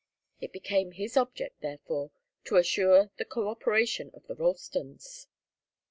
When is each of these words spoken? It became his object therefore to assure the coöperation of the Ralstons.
It 0.39 0.51
became 0.51 0.93
his 0.93 1.15
object 1.15 1.61
therefore 1.61 2.09
to 2.45 2.55
assure 2.55 3.11
the 3.17 3.23
coöperation 3.25 4.11
of 4.15 4.25
the 4.25 4.33
Ralstons. 4.33 5.27